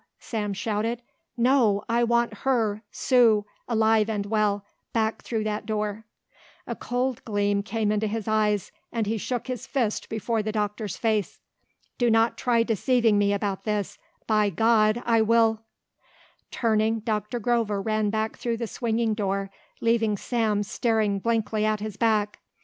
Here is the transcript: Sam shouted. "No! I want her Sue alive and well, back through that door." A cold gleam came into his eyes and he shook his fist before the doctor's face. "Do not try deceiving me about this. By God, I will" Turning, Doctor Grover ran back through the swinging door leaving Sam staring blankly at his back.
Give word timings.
Sam 0.17 0.53
shouted. 0.55 1.03
"No! 1.37 1.83
I 1.87 2.03
want 2.03 2.37
her 2.39 2.81
Sue 2.89 3.45
alive 3.67 4.09
and 4.09 4.25
well, 4.25 4.65
back 4.93 5.21
through 5.21 5.43
that 5.43 5.67
door." 5.67 6.05
A 6.65 6.75
cold 6.75 7.23
gleam 7.23 7.61
came 7.61 7.91
into 7.91 8.07
his 8.07 8.27
eyes 8.27 8.71
and 8.91 9.05
he 9.05 9.19
shook 9.19 9.45
his 9.45 9.67
fist 9.67 10.09
before 10.09 10.41
the 10.41 10.51
doctor's 10.51 10.97
face. 10.97 11.39
"Do 11.99 12.09
not 12.09 12.35
try 12.35 12.63
deceiving 12.63 13.19
me 13.19 13.31
about 13.31 13.63
this. 13.63 13.99
By 14.25 14.49
God, 14.49 15.03
I 15.05 15.21
will" 15.21 15.59
Turning, 16.59 17.01
Doctor 17.01 17.39
Grover 17.39 17.79
ran 17.79 18.09
back 18.09 18.37
through 18.37 18.57
the 18.57 18.65
swinging 18.65 19.13
door 19.13 19.51
leaving 19.81 20.17
Sam 20.17 20.63
staring 20.63 21.19
blankly 21.19 21.63
at 21.63 21.79
his 21.79 21.95
back. 21.95 22.39